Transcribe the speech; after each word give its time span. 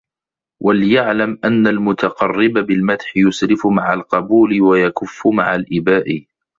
وَلْيَعْلَمْ 0.63 1.39
أَنَّ 1.45 1.67
الْمُتَقَرِّبَ 1.67 2.53
بِالْمَدْحِ 2.53 3.17
يُسْرِفُ 3.17 3.65
مَعَ 3.67 3.93
الْقَبُولِ 3.93 4.61
وَيَكُفُّ 4.61 5.27
مَعَ 5.27 5.55
الْإِبَاءِ 5.55 6.23